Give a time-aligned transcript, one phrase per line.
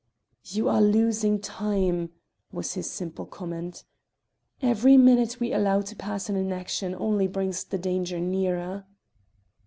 [0.45, 2.09] "You are losing time,"
[2.51, 3.83] was his simple comment.
[4.59, 8.85] "Every minute we allow to pass in inaction only brings the danger nearer."